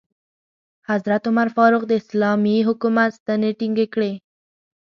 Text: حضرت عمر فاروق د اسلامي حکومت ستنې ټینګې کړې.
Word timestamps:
حضرت 0.89 1.21
عمر 1.29 1.47
فاروق 1.55 1.83
د 1.87 1.91
اسلامي 2.01 2.57
حکومت 2.67 3.11
ستنې 3.19 3.49
ټینګې 3.59 3.87
کړې. 3.93 4.11